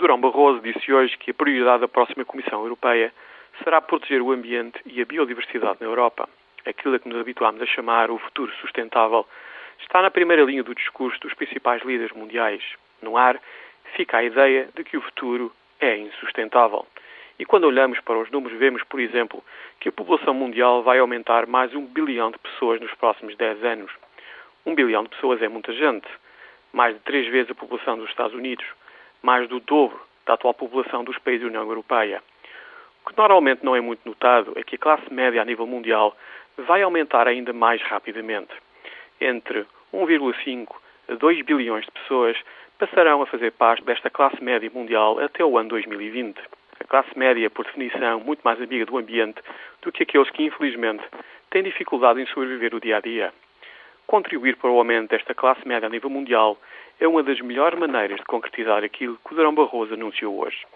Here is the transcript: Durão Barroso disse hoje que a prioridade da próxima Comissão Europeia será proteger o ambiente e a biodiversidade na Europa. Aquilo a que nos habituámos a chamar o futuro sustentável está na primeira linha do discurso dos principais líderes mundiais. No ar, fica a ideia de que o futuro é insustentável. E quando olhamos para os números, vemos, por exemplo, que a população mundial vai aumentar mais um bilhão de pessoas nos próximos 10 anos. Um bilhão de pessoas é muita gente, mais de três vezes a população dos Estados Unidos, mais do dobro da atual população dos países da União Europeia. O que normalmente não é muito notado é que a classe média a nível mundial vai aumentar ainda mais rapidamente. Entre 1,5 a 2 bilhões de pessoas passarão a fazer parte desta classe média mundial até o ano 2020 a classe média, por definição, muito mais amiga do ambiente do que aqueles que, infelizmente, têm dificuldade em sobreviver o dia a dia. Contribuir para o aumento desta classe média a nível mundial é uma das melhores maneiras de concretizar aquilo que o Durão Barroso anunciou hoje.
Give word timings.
Durão 0.00 0.18
Barroso 0.18 0.62
disse 0.62 0.90
hoje 0.90 1.14
que 1.18 1.30
a 1.30 1.34
prioridade 1.34 1.82
da 1.82 1.88
próxima 1.88 2.24
Comissão 2.24 2.62
Europeia 2.62 3.12
será 3.62 3.82
proteger 3.82 4.22
o 4.22 4.32
ambiente 4.32 4.80
e 4.86 5.02
a 5.02 5.04
biodiversidade 5.04 5.76
na 5.78 5.86
Europa. 5.86 6.26
Aquilo 6.64 6.94
a 6.94 6.98
que 6.98 7.06
nos 7.06 7.20
habituámos 7.20 7.60
a 7.60 7.66
chamar 7.66 8.10
o 8.10 8.18
futuro 8.18 8.50
sustentável 8.62 9.26
está 9.78 10.00
na 10.00 10.10
primeira 10.10 10.42
linha 10.42 10.62
do 10.62 10.74
discurso 10.74 11.20
dos 11.20 11.34
principais 11.34 11.82
líderes 11.82 12.12
mundiais. 12.12 12.62
No 13.02 13.18
ar, 13.18 13.38
fica 13.94 14.16
a 14.16 14.24
ideia 14.24 14.70
de 14.74 14.84
que 14.84 14.96
o 14.96 15.02
futuro 15.02 15.52
é 15.78 15.98
insustentável. 15.98 16.86
E 17.38 17.44
quando 17.44 17.64
olhamos 17.64 18.00
para 18.00 18.18
os 18.18 18.30
números, 18.30 18.58
vemos, 18.58 18.82
por 18.84 19.00
exemplo, 19.00 19.44
que 19.80 19.90
a 19.90 19.92
população 19.92 20.32
mundial 20.32 20.82
vai 20.82 20.98
aumentar 20.98 21.46
mais 21.46 21.74
um 21.74 21.84
bilhão 21.84 22.30
de 22.30 22.38
pessoas 22.38 22.80
nos 22.80 22.94
próximos 22.94 23.36
10 23.36 23.62
anos. 23.64 23.92
Um 24.64 24.74
bilhão 24.74 25.02
de 25.02 25.10
pessoas 25.10 25.42
é 25.42 25.48
muita 25.48 25.74
gente, 25.74 26.08
mais 26.72 26.94
de 26.94 27.00
três 27.00 27.30
vezes 27.30 27.50
a 27.50 27.54
população 27.54 27.98
dos 27.98 28.08
Estados 28.08 28.34
Unidos, 28.34 28.64
mais 29.22 29.48
do 29.48 29.60
dobro 29.60 30.00
da 30.26 30.34
atual 30.34 30.54
população 30.54 31.04
dos 31.04 31.18
países 31.18 31.42
da 31.42 31.48
União 31.48 31.62
Europeia. 31.62 32.22
O 33.04 33.10
que 33.10 33.18
normalmente 33.18 33.64
não 33.64 33.74
é 33.74 33.80
muito 33.80 34.00
notado 34.04 34.52
é 34.56 34.62
que 34.62 34.76
a 34.76 34.78
classe 34.78 35.12
média 35.12 35.40
a 35.40 35.44
nível 35.44 35.66
mundial 35.66 36.16
vai 36.56 36.82
aumentar 36.82 37.26
ainda 37.26 37.52
mais 37.52 37.82
rapidamente. 37.82 38.52
Entre 39.20 39.66
1,5 39.92 40.76
a 41.08 41.14
2 41.14 41.44
bilhões 41.44 41.84
de 41.84 41.90
pessoas 41.92 42.36
passarão 42.78 43.22
a 43.22 43.26
fazer 43.26 43.52
parte 43.52 43.84
desta 43.84 44.08
classe 44.08 44.42
média 44.42 44.70
mundial 44.72 45.18
até 45.18 45.44
o 45.44 45.58
ano 45.58 45.70
2020 45.70 46.40
a 46.80 46.84
classe 46.84 47.16
média, 47.16 47.48
por 47.50 47.66
definição, 47.66 48.20
muito 48.20 48.40
mais 48.42 48.60
amiga 48.60 48.86
do 48.86 48.96
ambiente 48.96 49.40
do 49.82 49.92
que 49.92 50.02
aqueles 50.02 50.30
que, 50.30 50.44
infelizmente, 50.44 51.04
têm 51.50 51.62
dificuldade 51.62 52.20
em 52.20 52.26
sobreviver 52.26 52.74
o 52.74 52.80
dia 52.80 52.96
a 52.96 53.00
dia. 53.00 53.32
Contribuir 54.10 54.56
para 54.56 54.68
o 54.68 54.76
aumento 54.76 55.10
desta 55.10 55.36
classe 55.36 55.64
média 55.68 55.86
a 55.86 55.88
nível 55.88 56.10
mundial 56.10 56.58
é 56.98 57.06
uma 57.06 57.22
das 57.22 57.40
melhores 57.40 57.78
maneiras 57.78 58.18
de 58.18 58.24
concretizar 58.24 58.82
aquilo 58.82 59.16
que 59.24 59.32
o 59.32 59.36
Durão 59.36 59.54
Barroso 59.54 59.94
anunciou 59.94 60.36
hoje. 60.36 60.66